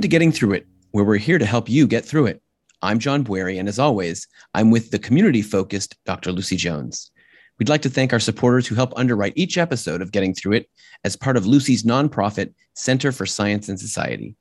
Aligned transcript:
to 0.02 0.08
Getting 0.10 0.34
Through 0.34 0.56
It, 0.56 0.68
where 0.92 1.06
we're 1.06 1.16
here 1.16 1.38
to 1.38 1.46
help 1.46 1.70
you 1.70 1.88
get 1.88 2.04
through 2.04 2.26
it. 2.26 2.42
I'm 2.82 3.00
John 3.00 3.24
Bwarie, 3.24 3.58
and 3.58 3.70
as 3.70 3.80
always, 3.80 4.28
I'm 4.54 4.72
with 4.72 4.92
the 4.92 5.00
community 5.00 5.42
focused 5.42 5.96
Dr. 6.06 6.34
Lucy 6.34 6.58
Jones. 6.58 7.10
We'd 7.58 7.70
like 7.70 7.84
to 7.84 7.90
thank 7.90 8.12
our 8.12 8.20
supporters 8.20 8.68
who 8.68 8.76
help 8.76 8.92
underwrite 8.98 9.38
each 9.38 9.58
episode 9.58 10.02
of 10.02 10.12
Getting 10.12 10.34
Through 10.34 10.58
It 10.58 10.70
as 11.06 11.16
part 11.16 11.38
of 11.38 11.48
Lucy's 11.48 11.84
nonprofit 11.84 12.54
Center 12.74 13.14
for 13.14 13.26
Science 13.26 13.70
and 13.70 13.80
Society. 13.80 14.36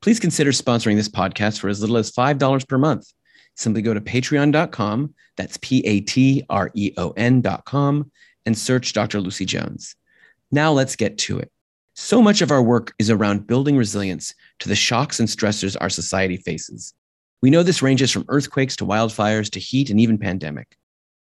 Please 0.00 0.18
consider 0.18 0.52
sponsoring 0.52 0.96
this 0.96 1.10
podcast 1.10 1.58
for 1.58 1.68
as 1.68 1.82
little 1.82 1.98
as 1.98 2.10
$5 2.10 2.66
per 2.66 2.78
month. 2.78 3.06
Simply 3.56 3.82
go 3.82 3.94
to 3.94 4.00
patreon.com, 4.00 5.14
that's 5.36 5.58
P 5.58 5.80
A 5.86 6.00
T 6.00 6.44
R 6.50 6.70
E 6.74 6.92
O 6.96 7.10
N.com, 7.16 8.10
and 8.46 8.58
search 8.58 8.92
Dr. 8.92 9.20
Lucy 9.20 9.44
Jones. 9.44 9.94
Now 10.50 10.72
let's 10.72 10.96
get 10.96 11.18
to 11.18 11.38
it. 11.38 11.50
So 11.94 12.20
much 12.20 12.42
of 12.42 12.50
our 12.50 12.62
work 12.62 12.92
is 12.98 13.10
around 13.10 13.46
building 13.46 13.76
resilience 13.76 14.34
to 14.58 14.68
the 14.68 14.74
shocks 14.74 15.20
and 15.20 15.28
stressors 15.28 15.76
our 15.80 15.88
society 15.88 16.36
faces. 16.36 16.92
We 17.40 17.50
know 17.50 17.62
this 17.62 17.82
ranges 17.82 18.10
from 18.10 18.24
earthquakes 18.28 18.74
to 18.76 18.86
wildfires 18.86 19.50
to 19.50 19.60
heat 19.60 19.90
and 19.90 20.00
even 20.00 20.18
pandemic. 20.18 20.76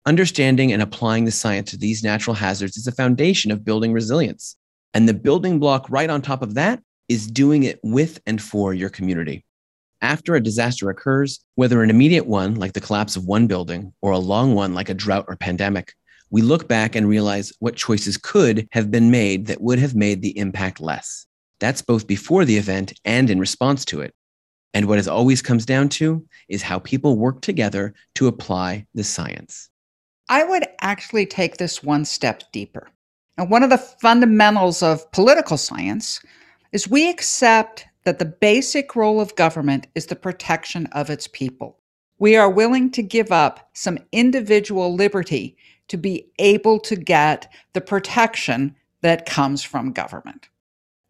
Understanding 0.06 0.72
and 0.72 0.82
applying 0.82 1.24
the 1.24 1.30
science 1.30 1.70
to 1.70 1.76
these 1.76 2.04
natural 2.04 2.34
hazards 2.34 2.76
is 2.76 2.84
the 2.84 2.92
foundation 2.92 3.50
of 3.50 3.64
building 3.64 3.92
resilience. 3.92 4.56
And 4.94 5.08
the 5.08 5.14
building 5.14 5.58
block 5.58 5.86
right 5.88 6.10
on 6.10 6.22
top 6.22 6.42
of 6.42 6.54
that 6.54 6.80
is 7.08 7.26
doing 7.26 7.62
it 7.62 7.80
with 7.82 8.20
and 8.26 8.40
for 8.40 8.74
your 8.74 8.88
community. 8.88 9.44
After 10.02 10.34
a 10.34 10.42
disaster 10.42 10.90
occurs, 10.90 11.38
whether 11.54 11.80
an 11.80 11.88
immediate 11.88 12.26
one 12.26 12.56
like 12.56 12.72
the 12.72 12.80
collapse 12.80 13.14
of 13.14 13.24
one 13.24 13.46
building 13.46 13.92
or 14.02 14.10
a 14.10 14.18
long 14.18 14.56
one 14.56 14.74
like 14.74 14.88
a 14.88 14.94
drought 14.94 15.26
or 15.28 15.36
pandemic, 15.36 15.94
we 16.28 16.42
look 16.42 16.66
back 16.66 16.96
and 16.96 17.08
realize 17.08 17.52
what 17.60 17.76
choices 17.76 18.16
could 18.16 18.66
have 18.72 18.90
been 18.90 19.12
made 19.12 19.46
that 19.46 19.60
would 19.60 19.78
have 19.78 19.94
made 19.94 20.20
the 20.20 20.36
impact 20.36 20.80
less. 20.80 21.26
That's 21.60 21.82
both 21.82 22.08
before 22.08 22.44
the 22.44 22.56
event 22.56 22.92
and 23.04 23.30
in 23.30 23.38
response 23.38 23.84
to 23.86 24.00
it. 24.00 24.12
And 24.74 24.86
what 24.86 24.98
it 24.98 25.06
always 25.06 25.40
comes 25.40 25.64
down 25.64 25.88
to 25.90 26.26
is 26.48 26.62
how 26.62 26.80
people 26.80 27.16
work 27.16 27.40
together 27.40 27.94
to 28.16 28.26
apply 28.26 28.86
the 28.94 29.04
science. 29.04 29.68
I 30.28 30.42
would 30.42 30.66
actually 30.80 31.26
take 31.26 31.58
this 31.58 31.82
one 31.82 32.04
step 32.04 32.42
deeper. 32.50 32.88
And 33.38 33.50
one 33.50 33.62
of 33.62 33.70
the 33.70 33.78
fundamentals 33.78 34.82
of 34.82 35.10
political 35.12 35.56
science 35.56 36.20
is 36.72 36.88
we 36.88 37.08
accept 37.08 37.86
that 38.04 38.18
the 38.18 38.24
basic 38.24 38.96
role 38.96 39.20
of 39.20 39.36
government 39.36 39.86
is 39.94 40.06
the 40.06 40.16
protection 40.16 40.86
of 40.86 41.10
its 41.10 41.28
people. 41.28 41.78
We 42.18 42.36
are 42.36 42.50
willing 42.50 42.90
to 42.92 43.02
give 43.02 43.32
up 43.32 43.70
some 43.72 43.98
individual 44.12 44.94
liberty 44.94 45.56
to 45.88 45.96
be 45.96 46.30
able 46.38 46.78
to 46.80 46.96
get 46.96 47.52
the 47.72 47.80
protection 47.80 48.76
that 49.02 49.26
comes 49.26 49.62
from 49.62 49.92
government. 49.92 50.48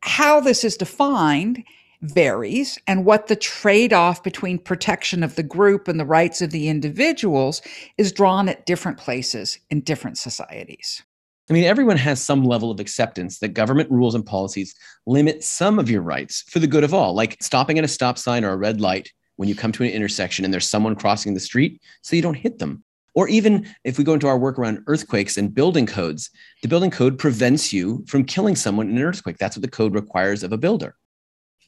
How 0.01 0.41
this 0.41 0.65
is 0.65 0.77
defined 0.77 1.65
varies, 2.03 2.79
and 2.87 3.05
what 3.05 3.29
the 3.29 3.37
trade 3.37 3.93
off 3.93 4.23
between 4.25 4.59
protection 4.59 5.23
of 5.23 5.37
the 5.37 5.43
group 5.43 5.87
and 5.87 6.01
the 6.01 6.05
rights 6.05 6.43
of 6.43 6.51
the 6.51 6.69
individuals 6.69 7.62
is 7.97 8.11
drawn 8.11 8.49
at 8.49 8.67
different 8.67 8.99
places 8.99 9.59
in 9.71 9.81
different 9.83 10.19
societies. 10.19 11.03
I 11.51 11.53
mean, 11.53 11.65
everyone 11.65 11.97
has 11.97 12.23
some 12.23 12.45
level 12.45 12.71
of 12.71 12.79
acceptance 12.79 13.41
that 13.41 13.48
government 13.48 13.91
rules 13.91 14.15
and 14.15 14.25
policies 14.25 14.75
limit 15.07 15.43
some 15.43 15.79
of 15.79 15.91
your 15.91 16.03
rights 16.03 16.43
for 16.49 16.61
the 16.61 16.67
good 16.67 16.84
of 16.84 16.95
all, 16.95 17.15
like 17.15 17.37
stopping 17.43 17.79
at 17.79 17.84
a 17.84 17.89
stop 17.89 18.17
sign 18.17 18.45
or 18.45 18.53
a 18.53 18.57
red 18.57 18.81
light 18.81 19.11
when 19.37 19.49
you 19.49 19.55
come 19.55 19.73
to 19.73 19.83
an 19.83 19.91
intersection 19.91 20.45
and 20.45 20.55
there's 20.55 20.69
someone 20.69 20.95
crossing 20.95 21.34
the 21.34 21.41
street 21.41 21.83
so 22.03 22.15
you 22.15 22.23
don't 22.23 22.34
hit 22.34 22.59
them. 22.59 22.84
Or 23.15 23.29
even 23.29 23.67
if 23.84 23.99
we 23.99 24.05
go 24.05 24.15
into 24.15 24.29
our 24.29 24.39
work 24.39 24.59
around 24.59 24.84
earthquakes 24.87 25.37
and 25.37 25.55
building 25.55 25.84
codes, 25.84 26.31
the 26.62 26.69
building 26.69 26.91
code 26.91 27.19
prevents 27.19 27.73
you 27.73 28.05
from 28.06 28.25
killing 28.25 28.56
someone 28.56 28.89
in 28.89 28.97
an 28.97 29.03
earthquake. 29.03 29.39
That's 29.39 29.56
what 29.56 29.62
the 29.62 29.71
code 29.71 29.95
requires 29.95 30.43
of 30.43 30.53
a 30.53 30.56
builder. 30.59 30.97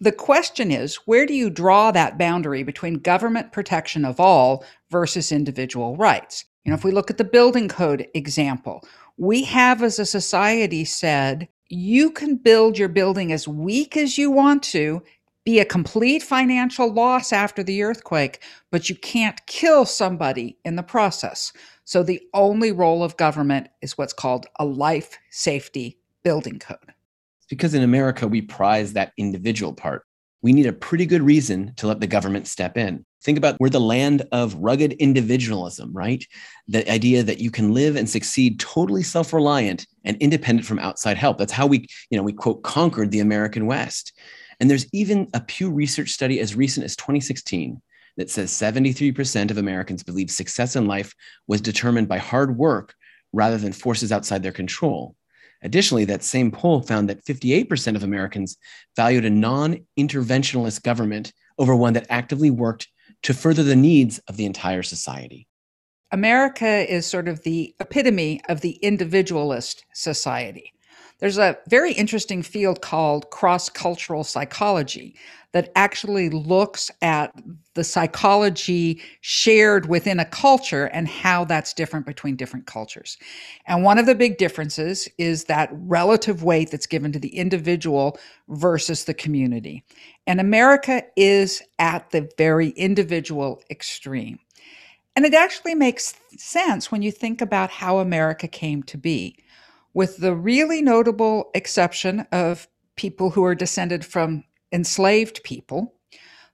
The 0.01 0.13
question 0.13 0.71
is 0.71 0.97
where 1.07 1.27
do 1.27 1.35
you 1.35 1.51
draw 1.51 1.91
that 1.91 2.19
boundary 2.19 2.63
between 2.63 2.95
government 2.95 3.53
protection 3.53 4.05
of 4.05 4.19
all 4.19 4.65
versus 4.91 5.31
individual 5.33 5.97
rights? 5.97 6.45
You 6.65 6.71
know, 6.71 6.77
if 6.77 6.85
we 6.85 6.93
look 6.93 7.11
at 7.11 7.19
the 7.19 7.25
building 7.25 7.69
code 7.69 8.07
example, 8.15 8.83
we 9.17 9.45
have 9.45 9.83
as 9.83 9.99
a 9.99 10.07
society 10.07 10.85
said 10.85 11.49
you 11.69 12.11
can 12.11 12.37
build 12.37 12.79
your 12.79 12.89
building 12.89 13.33
as 13.33 13.49
weak 13.49 13.97
as 13.97 14.19
you 14.19 14.31
want 14.31 14.63
to 14.63 15.03
be 15.45 15.61
a 15.61 15.65
complete 15.65 16.23
financial 16.23 16.91
loss 16.91 17.33
after 17.33 17.63
the 17.63 17.83
earthquake, 17.83 18.43
but 18.71 18.89
you 18.89 18.97
can't 18.97 19.45
kill 19.47 19.85
somebody 19.85 20.57
in 20.65 20.77
the 20.77 20.83
process. 20.83 21.53
So 21.85 22.03
the 22.03 22.21
only 22.33 22.73
role 22.73 23.05
of 23.05 23.17
government 23.19 23.69
is 23.83 23.99
what's 23.99 24.15
called 24.15 24.47
a 24.59 24.65
life 24.65 25.19
safety 25.31 25.99
building 26.23 26.59
code. 26.59 26.95
Because 27.51 27.75
in 27.75 27.83
America, 27.83 28.27
we 28.27 28.41
prize 28.41 28.95
that 28.95 29.13
individual 29.19 29.75
part. 29.75 30.03
We 30.41 30.55
need 30.55 30.67
a 30.67 30.73
pretty 30.73 31.05
good 31.05 31.23
reason 31.23 31.75
to 31.77 31.87
let 31.87 32.01
the 32.01 32.07
government 32.07 32.47
step 32.47 32.79
in. 32.79 33.05
Think 33.25 33.39
about 33.39 33.57
we're 33.59 33.71
the 33.71 33.81
land 33.81 34.23
of 34.33 34.55
rugged 34.57 34.93
individualism, 34.95 35.91
right? 35.93 36.25
The 36.69 36.89
idea 36.91 37.23
that 37.23 37.41
you 37.41 37.51
can 37.51 37.73
live 37.73 37.97
and 37.97 38.09
succeed 38.09 38.61
totally 38.61 39.03
self-reliant 39.03 39.87
and 40.05 40.19
independent 40.19 40.67
from 40.67 40.79
outside 40.79 41.17
help. 41.17 41.39
That's 41.39 41.53
how 41.53 41.67
we, 41.67 41.87
you 42.11 42.19
know, 42.19 42.23
we 42.23 42.35
quote 42.35 42.63
conquered 42.63 43.11
the 43.11 43.21
American 43.21 43.67
West. 43.67 44.13
And 44.61 44.71
there's 44.71 44.87
even 44.93 45.29
a 45.33 45.41
Pew 45.41 45.71
Research 45.71 46.11
study 46.11 46.39
as 46.39 46.55
recent 46.55 46.85
as 46.85 46.97
2016 46.97 47.81
that 48.17 48.31
says 48.31 48.51
73% 48.53 49.51
of 49.51 49.59
Americans 49.59 50.03
believe 50.03 50.31
success 50.31 50.77
in 50.77 50.87
life 50.87 51.15
was 51.47 51.61
determined 51.61 52.09
by 52.09 52.19
hard 52.19 52.57
work 52.57 52.95
rather 53.33 53.59
than 53.59 53.73
forces 53.73 54.13
outside 54.13 54.43
their 54.43 54.53
control. 54.53 55.17
Additionally, 55.63 56.05
that 56.05 56.23
same 56.23 56.53
poll 56.53 56.83
found 56.83 57.09
that 57.09 57.25
58% 57.25 57.97
of 57.97 58.05
Americans 58.05 58.59
valued 58.97 59.25
a 59.25 59.31
non 59.31 59.79
interventionalist 59.99 60.83
government 60.83 61.33
over 61.59 61.75
one 61.75 61.95
that 61.95 62.07
actively 62.11 62.51
worked 62.51 62.89
to 63.25 63.35
further 63.35 63.63
the 63.63 63.77
needs 63.77 64.19
of 64.29 64.37
the 64.37 64.47
entire 64.47 64.83
society. 64.83 65.49
America 66.13 66.91
is 66.93 67.07
sort 67.07 67.27
of 67.27 67.43
the 67.43 67.75
epitome 67.81 68.41
of 68.49 68.61
the 68.61 68.79
individualist 68.83 69.85
society. 69.95 70.74
There's 71.25 71.39
a 71.39 71.57
very 71.71 71.95
interesting 71.95 72.43
field 72.43 72.83
called 72.83 73.31
cross 73.31 73.71
cultural 73.71 74.25
psychology 74.25 75.17
that 75.53 75.73
actually 75.75 76.29
looks 76.29 76.91
at 77.01 77.35
the 77.73 77.83
psychology 77.83 79.01
shared 79.23 79.89
within 79.89 80.21
a 80.21 80.27
culture 80.27 80.85
and 80.93 81.09
how 81.09 81.47
that's 81.47 81.73
different 81.73 82.05
between 82.05 82.37
different 82.37 82.67
cultures. 82.67 83.17
And 83.65 83.83
one 83.83 83.97
of 83.97 84.05
the 84.05 84.15
big 84.15 84.37
differences 84.37 85.09
is 85.17 85.45
that 85.45 85.71
relative 85.73 86.43
weight 86.43 86.71
that's 86.71 86.87
given 86.87 87.11
to 87.13 87.19
the 87.19 87.35
individual 87.35 88.19
versus 88.51 89.05
the 89.05 89.15
community. 89.15 89.83
And 90.27 90.41
America 90.41 91.05
is 91.17 91.63
at 91.79 92.11
the 92.11 92.29
very 92.37 92.69
individual 92.73 93.63
extreme. 93.71 94.41
And 95.17 95.25
it 95.25 95.33
actually 95.33 95.75
makes 95.75 96.17
sense 96.37 96.93
when 96.93 97.01
you 97.01 97.11
think 97.11 97.41
about 97.41 97.71
how 97.71 98.01
America 98.01 98.47
came 98.47 98.83
to 98.83 98.99
be 98.99 99.39
with 99.95 100.19
the 100.19 100.35
really 100.35 100.83
notable 100.83 101.51
exception 101.55 102.27
of 102.33 102.69
people 102.97 103.31
who 103.31 103.45
are 103.45 103.55
descended 103.55 104.05
from 104.05 104.45
enslaved 104.73 105.43
people. 105.45 105.95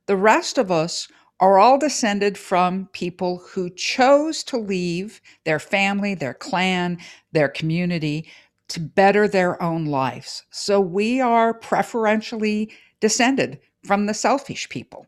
The 0.07 0.17
rest 0.17 0.59
of 0.59 0.71
us 0.71 1.09
are 1.41 1.59
all 1.59 1.79
descended 1.79 2.37
from 2.37 2.89
people 2.93 3.43
who 3.49 3.71
chose 3.71 4.45
to 4.45 4.59
leave 4.59 5.23
their 5.45 5.59
family, 5.59 6.15
their 6.15 6.35
clan, 6.35 6.99
their 7.33 7.49
community 7.49 8.29
to 8.69 8.79
better 8.79 9.27
their 9.27 9.61
own 9.63 9.87
lives. 9.87 10.45
So 10.51 10.81
we 10.81 11.21
are 11.21 11.55
preferentially 11.55 12.71
descended 13.01 13.59
from 13.85 14.07
the 14.07 14.15
selfish 14.15 14.69
people. 14.69 15.07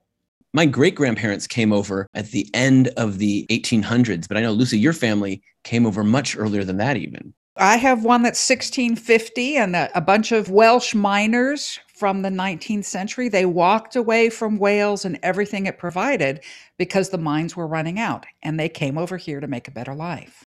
My 0.54 0.66
great 0.66 0.94
grandparents 0.94 1.46
came 1.46 1.72
over 1.72 2.06
at 2.14 2.30
the 2.30 2.48
end 2.54 2.88
of 2.96 3.18
the 3.18 3.46
1800s, 3.50 4.26
but 4.26 4.36
I 4.36 4.40
know, 4.40 4.52
Lucy, 4.52 4.78
your 4.78 4.92
family 4.92 5.42
came 5.64 5.86
over 5.86 6.02
much 6.02 6.36
earlier 6.36 6.64
than 6.64 6.78
that, 6.78 6.96
even. 6.96 7.32
I 7.56 7.76
have 7.76 8.04
one 8.04 8.22
that's 8.22 8.48
1650 8.48 9.56
and 9.56 9.76
a, 9.76 9.90
a, 9.94 10.00
bunch 10.00 10.32
of 10.32 10.48
Welsh 10.48 10.94
miners 10.94 11.78
from 11.94 12.22
the 12.22 12.30
19th 12.30 12.86
century. 12.86 13.28
They 13.28 13.44
walked 13.44 13.94
away 13.94 14.30
from 14.30 14.58
Wales 14.58 15.04
and 15.04 15.18
everything 15.22 15.66
it 15.66 15.78
provided 15.78 16.40
because 16.78 17.10
the 17.10 17.18
mines 17.18 17.54
were 17.54 17.66
running 17.66 17.98
out 17.98 18.24
and 18.42 18.58
they 18.58 18.70
came 18.70 18.96
over 18.96 19.18
here 19.18 19.38
to 19.38 19.46
make 19.46 19.68
a 19.68 19.72
better 19.72 19.94
life. 19.94 20.44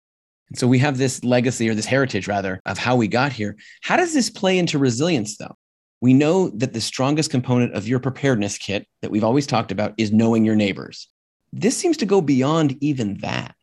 So 0.54 0.68
we 0.68 0.78
have 0.80 0.98
this 0.98 1.24
legacy 1.24 1.68
or 1.70 1.74
this 1.74 1.86
heritage 1.86 2.28
rather 2.28 2.62
of 2.66 2.78
how 2.78 2.96
we 2.96 3.08
got 3.08 3.32
here. 3.32 3.58
How 3.82 3.98
does 3.98 4.14
this 4.14 4.30
play 4.30 4.60
into 4.60 4.78
resilience 4.78 5.38
though? 5.38 5.56
We 6.02 6.14
know 6.14 6.50
that 6.50 6.74
the 6.74 6.82
strongest 6.82 7.32
component 7.32 7.74
of 7.74 7.88
your 7.88 8.00
preparedness 8.00 8.58
kit 8.58 8.86
that 9.02 9.12
we've 9.12 9.24
always 9.24 9.48
talked 9.48 9.72
about 9.72 9.94
is 9.98 10.12
knowing 10.12 10.46
your 10.46 10.56
neighbors. 10.56 11.08
This 11.52 11.78
seems 11.78 11.98
to 11.98 12.06
go 12.06 12.22
beyond 12.22 12.78
even 12.82 13.18
that. 13.20 13.56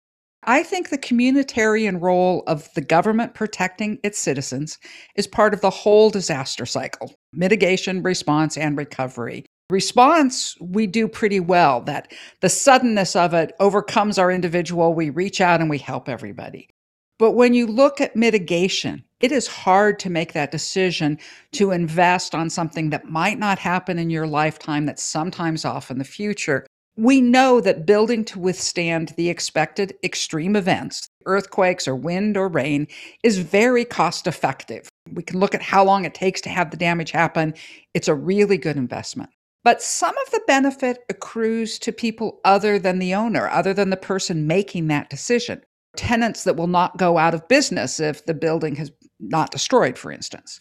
I 0.49 0.63
think 0.63 0.89
the 0.89 0.97
communitarian 0.97 2.01
role 2.01 2.43
of 2.47 2.73
the 2.75 2.81
government 2.81 3.35
protecting 3.35 3.99
its 4.03 4.19
citizens 4.19 4.79
is 5.15 5.27
part 5.27 5.53
of 5.53 5.61
the 5.61 5.69
whole 5.69 6.09
disaster 6.09 6.65
cycle 6.65 7.15
mitigation, 7.35 8.03
response, 8.03 8.57
and 8.57 8.75
recovery. 8.79 9.45
response, 9.69 10.57
we 10.59 10.87
do 10.87 11.07
pretty 11.07 11.39
well. 11.39 11.83
That 11.83 12.11
the 12.41 12.49
suddenness 12.49 13.15
of 13.15 13.35
it 13.35 13.53
overcomes 13.61 14.19
our 14.19 14.31
individual. 14.31 14.95
We 14.95 15.11
reach 15.11 15.43
out 15.43 15.61
and 15.61 15.69
we 15.69 15.77
help 15.77 16.09
everybody. 16.09 16.71
But 17.19 17.33
when 17.33 17.53
you 17.53 17.67
look 17.67 18.01
at 18.01 18.17
mitigation, 18.17 19.05
it 19.21 19.33
is 19.33 19.47
hard 19.47 19.99
to 19.99 20.09
make 20.09 20.33
that 20.33 20.51
decision 20.51 21.19
to 21.53 21.73
invest 21.73 22.35
on 22.35 22.49
something 22.49 22.89
that 22.89 23.11
might 23.11 23.39
not 23.39 23.59
happen 23.59 23.99
in 23.99 24.09
your 24.09 24.27
lifetime, 24.27 24.87
that's 24.87 25.05
sometimes 25.05 25.67
off 25.67 25.91
in 25.91 25.99
the 25.99 26.05
future. 26.05 26.65
We 26.99 27.21
know 27.21 27.61
that 27.61 27.87
building 27.87 28.25
to 28.25 28.41
withstand 28.41 29.15
the 29.17 29.31
expected 29.31 29.95
extreme 30.03 30.57
events, 30.57 31.09
earthquakes 31.27 31.87
or 31.87 31.95
wind 31.95 32.37
or 32.37 32.49
rain, 32.49 32.89
is 33.23 33.39
very 33.39 33.85
cost 33.85 34.27
effective. 34.27 34.89
We 35.13 35.23
can 35.23 35.39
look 35.39 35.55
at 35.55 35.63
how 35.63 35.85
long 35.85 36.05
it 36.05 36.13
takes 36.13 36.41
to 36.41 36.49
have 36.49 36.73
the 36.73 36.77
damage 36.77 37.13
happen. 37.13 37.55
It's 37.95 38.09
a 38.09 38.17
really 38.17 38.59
good 38.59 38.77
investment. 38.77 39.31
But 39.63 39.81
some 39.81 40.17
of 40.27 40.33
the 40.33 40.41
benefit 40.49 41.05
accrues 41.09 41.79
to 41.81 41.93
people 41.93 42.41
other 42.45 42.81
than 42.81 42.99
the 42.99 43.15
owner, 43.15 43.49
other 43.49 43.73
than 43.73 43.91
the 43.91 43.97
person 43.97 44.49
making 44.49 44.89
that 44.89 45.09
decision. 45.09 45.63
Tenants 45.97 46.43
that 46.43 46.57
will 46.57 46.67
not 46.67 46.97
go 46.97 47.17
out 47.17 47.33
of 47.33 47.47
business 47.47 48.01
if 48.01 48.27
the 48.27 48.35
building 48.35 48.75
has 48.75 48.91
not 49.21 49.53
destroyed, 49.53 49.97
for 49.97 50.11
instance. 50.11 50.61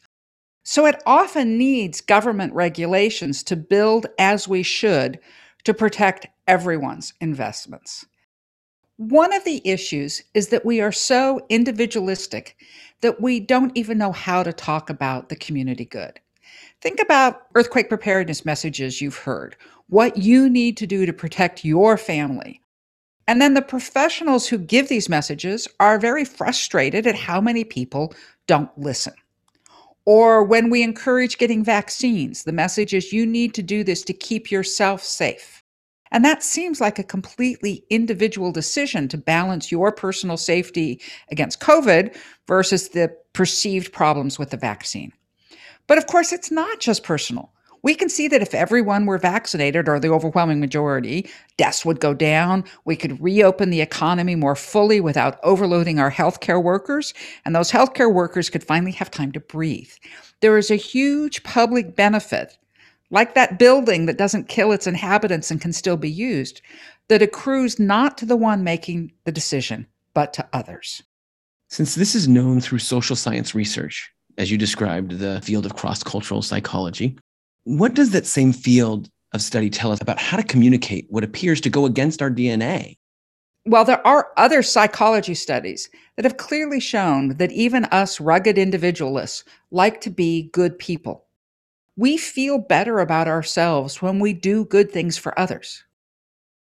So 0.63 0.86
it 0.86 1.01
often 1.07 1.57
needs 1.57 2.00
government 2.00 2.54
regulations 2.54 3.42
to 3.45 3.56
build 3.56 4.06
as 4.19 4.48
we 4.48 4.62
should 4.62 5.19
to 5.68 5.74
protect 5.74 6.28
everyone's 6.48 7.14
investments. 7.19 8.06
One 8.96 9.34
of 9.34 9.44
the 9.44 9.62
issues 9.66 10.24
is 10.34 10.48
that 10.48 10.64
we 10.64 10.80
are 10.80 10.94
so 10.94 11.46
individualistic 11.50 12.56
that 13.02 13.19
we 13.19 13.42
don't 13.42 13.75
even 13.75 13.98
know 13.98 14.14
how 14.14 14.44
to 14.44 14.54
talk 14.54 14.90
about 14.90 15.28
the 15.28 15.36
community 15.36 15.84
good. 15.84 16.22
Think 16.80 17.02
about 17.02 17.48
earthquake 17.54 17.90
preparedness 17.90 18.46
messages 18.46 19.02
you've 19.02 19.18
heard, 19.18 19.58
what 19.90 20.16
you 20.16 20.50
need 20.50 20.78
to 20.78 20.88
do 20.88 21.06
to 21.06 21.12
protect 21.12 21.66
your 21.66 21.98
family. 21.98 22.62
And 23.28 23.42
then 23.42 23.54
the 23.54 23.62
professionals 23.62 24.48
who 24.48 24.58
give 24.58 24.88
these 24.88 25.10
messages 25.10 25.68
are 25.81 26.00
very 26.00 26.24
frustrated 26.24 27.06
at 27.06 27.16
how 27.16 27.42
many 27.42 27.66
people 27.66 28.14
don't 28.48 28.72
listen. 28.78 29.16
Or 30.06 30.46
when 30.46 30.69
we 30.69 30.81
encourage 30.81 31.38
getting 31.38 31.62
vaccines, 31.62 32.46
the 32.46 32.54
message 32.54 32.94
is 32.94 33.12
you 33.12 33.25
need 33.25 33.54
to 33.56 33.62
do 33.62 33.84
this 33.84 34.02
to 34.04 34.14
keep 34.14 34.50
yourself 34.50 35.04
safe. 35.04 35.56
And 36.12 36.24
that 36.24 36.44
seems 36.44 36.80
like 36.81 37.00
a 37.00 37.04
completely 37.04 37.83
individual 37.89 38.51
decision 38.51 39.07
to 39.09 39.18
balance 39.18 39.71
your 39.71 39.92
personal 39.92 40.38
safety 40.38 41.01
against 41.30 41.59
COVID 41.59 42.15
versus 42.48 42.89
the 42.89 43.15
perceived 43.33 43.92
problems 43.92 44.39
with 44.39 44.50
the 44.50 44.57
vaccine. 44.57 45.12
But 45.88 45.98
of 45.98 46.07
course, 46.07 46.33
it's 46.33 46.51
not 46.51 46.80
just 46.80 47.04
personal. 47.04 47.54
We 47.83 47.94
can 47.95 48.09
see 48.09 48.27
that 48.30 48.42
if 48.42 48.54
everyone 48.54 49.06
were 49.06 49.19
vaccinated, 49.19 49.88
or 49.88 50.00
the 50.00 50.09
overwhelming 50.09 50.59
majority, 50.59 51.30
deaths 51.57 51.86
would 51.86 52.00
go 52.00 52.13
down. 52.13 52.63
We 52.86 52.95
could 52.95 53.21
reopen 53.21 53.69
the 53.69 53.81
economy 53.81 54.36
more 54.36 54.56
fully 54.56 55.00
without 55.00 55.39
overloading 55.44 56.00
our 56.00 56.12
healthcare 56.12 56.62
workers, 56.62 57.13
and 57.45 57.56
those 57.56 57.71
healthcare 57.71 58.12
workers 58.12 58.50
could 58.50 58.63
finally 58.63 58.92
have 58.94 59.12
time 59.12 59.31
to 59.33 59.39
breathe. 59.39 59.92
There 60.42 60.57
is 60.57 60.71
a 60.71 60.75
huge 60.75 61.44
public 61.44 61.95
benefit, 61.95 62.57
like 63.09 63.36
that 63.36 63.59
building 63.59 64.06
that 64.06 64.18
doesn't 64.18 64.50
kill 64.50 64.71
its 64.71 64.88
inhabitants 64.88 65.51
and 65.51 65.62
can 65.62 65.74
still 65.74 65.98
be 65.98 66.09
used, 66.09 66.62
that 67.07 67.21
accrues 67.21 67.80
not 67.80 68.18
to 68.18 68.25
the 68.25 68.36
one 68.36 68.63
making 68.63 69.12
the 69.24 69.31
decision, 69.31 69.88
but 70.13 70.33
to 70.33 70.48
others. 70.54 71.01
Since 71.69 71.95
this 71.95 72.15
is 72.15 72.27
known 72.27 72.62
through 72.62 72.80
social 72.80 73.15
science 73.15 73.56
research, 73.56 74.12
as 74.38 74.51
you 74.51 74.57
described, 74.57 75.19
the 75.19 75.42
field 75.42 75.65
of 75.65 75.75
cross 75.75 76.04
cultural 76.04 76.42
psychology, 76.42 77.18
what 77.63 77.94
does 77.94 78.12
that 78.12 78.25
same 78.25 78.54
field 78.54 79.09
of 79.33 79.42
study 79.42 79.69
tell 79.69 79.92
us 79.92 80.01
about 80.01 80.19
how 80.19 80.38
to 80.38 80.44
communicate 80.44 81.07
what 81.09 81.24
appears 81.24 81.59
to 81.62 81.69
go 81.69 81.86
against 81.86 82.21
our 82.21 82.31
DNA? 82.31 82.98
Well, 83.65 83.83
there 83.83 84.06
are 84.07 84.30
other 84.38 84.63
psychology 84.63 85.33
studies 85.33 85.89
that 86.15 86.24
have 86.24 86.38
clearly 86.38 86.80
shown 86.80 87.36
that 87.36 87.51
even 87.51 87.83
us 87.86 88.21
rugged 88.21 88.57
individualists 88.57 89.44
like 89.71 90.00
to 90.01 90.09
be 90.09 90.50
good 90.54 90.80
people. 90.80 91.27
We 92.00 92.16
feel 92.16 92.60
better 92.60 93.00
about 93.00 93.28
ourselves 93.28 94.04
when 94.04 94.20
we 94.20 94.32
do 94.32 94.66
good 94.66 94.92
things 94.92 95.18
for 95.18 95.38
others. 95.38 95.84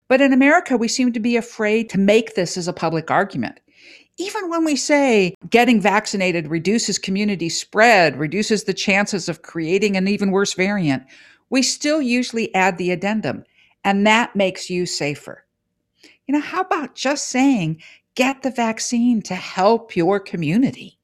But 0.07 0.21
in 0.21 0.31
America, 0.31 0.77
we 0.77 0.87
seem 0.87 1.11
to 1.11 1.19
be 1.19 1.35
afraid 1.35 1.89
to 1.89 1.99
make 1.99 2.35
this 2.35 2.57
as 2.57 2.69
a 2.69 2.73
public 2.73 3.11
argument. 3.11 3.59
Even 4.17 4.49
when 4.49 4.63
we 4.63 4.77
say 4.77 5.35
getting 5.49 5.81
vaccinated 5.81 6.47
reduces 6.47 6.97
community 6.97 7.49
spread, 7.49 8.17
reduces 8.17 8.63
the 8.63 8.73
chances 8.73 9.27
of 9.27 9.41
creating 9.41 9.97
an 9.97 10.07
even 10.07 10.31
worse 10.31 10.53
variant, 10.53 11.03
we 11.49 11.61
still 11.61 12.01
usually 12.01 12.55
add 12.55 12.77
the 12.77 12.91
addendum, 12.91 13.43
and 13.83 14.07
that 14.07 14.37
makes 14.37 14.69
you 14.69 14.85
safer. 14.85 15.43
You 16.27 16.33
know, 16.33 16.41
how 16.41 16.61
about 16.61 16.95
just 16.95 17.27
saying, 17.27 17.81
get 18.15 18.41
the 18.41 18.51
vaccine 18.51 19.21
to 19.23 19.35
help 19.35 19.97
your 19.97 20.21
community? 20.21 20.97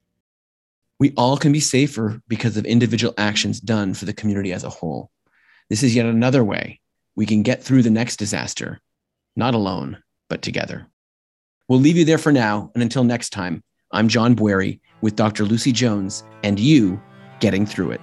We 1.02 1.14
all 1.18 1.36
can 1.36 1.52
be 1.52 1.60
safer 1.60 2.22
because 2.28 2.58
of 2.58 2.66
individual 2.66 3.16
actions 3.18 3.60
done 3.60 3.96
for 3.96 4.06
the 4.06 4.14
community 4.14 4.54
as 4.54 4.64
a 4.64 4.70
whole. 4.70 5.10
This 5.68 5.82
is 5.82 5.96
yet 5.96 6.06
another 6.06 6.44
way 6.44 6.80
we 7.16 7.26
can 7.26 7.42
get 7.42 7.64
through 7.64 7.82
the 7.82 7.90
next 7.90 8.18
disaster, 8.18 8.80
not 9.36 9.56
alone, 9.56 9.98
but 10.30 10.44
together. 10.44 10.86
We'll 11.68 11.80
leave 11.80 11.98
you 11.98 12.06
there 12.06 12.20
for 12.20 12.32
now. 12.32 12.70
And 12.76 12.84
until 12.84 13.04
next 13.04 13.32
time, 13.32 13.64
I'm 13.92 14.10
John 14.10 14.36
Bwarie 14.36 14.80
with 15.02 15.16
Dr. 15.16 15.44
Lucy 15.44 15.72
Jones 15.72 16.24
and 16.44 16.60
you 16.60 17.02
getting 17.40 17.66
through 17.66 17.90
it. 17.90 18.02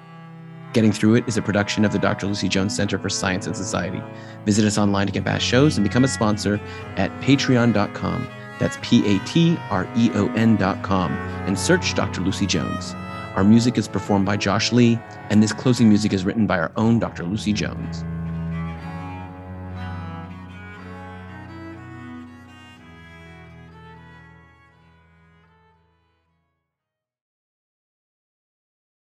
Getting 0.73 0.91
Through 0.91 1.15
It 1.15 1.29
is 1.29 1.37
a 1.37 1.43
production 1.43 1.85
of 1.85 1.93
the 1.93 2.00
Dr. 2.00 2.27
Lucy 2.27 2.49
Jones 2.49 2.75
Center 2.75 2.99
for 2.99 3.09
Science 3.09 3.47
and 3.47 3.56
Society. 3.56 4.03
Visit 4.45 4.65
us 4.65 4.77
online 4.77 5.06
to 5.06 5.12
get 5.12 5.25
past 5.25 5.45
shows 5.45 5.79
and 5.79 5.87
become 5.87 6.03
a 6.03 6.09
sponsor 6.09 6.61
at 6.97 7.12
patreon.com. 7.21 8.29
That's 8.59 8.79
P 8.83 9.17
A 9.17 9.19
T 9.21 9.57
R 9.71 9.89
E 9.97 10.11
O 10.15 10.29
N 10.35 10.57
dot 10.57 10.83
com 10.83 11.13
and 11.47 11.59
search 11.59 11.95
Dr. 11.95 12.21
Lucy 12.21 12.47
Jones. 12.47 12.95
Our 13.37 13.45
music 13.45 13.79
is 13.79 13.87
performed 13.87 14.27
by 14.27 14.37
Josh 14.37 14.73
Lee, 14.73 14.99
and 15.31 15.43
this 15.43 15.53
closing 15.53 15.89
music 15.89 16.13
is 16.13 16.25
written 16.25 16.47
by 16.47 16.59
our 16.59 16.73
own 16.77 16.99
Dr. 16.99 17.25
Lucy 17.25 17.53
Jones. 17.53 18.05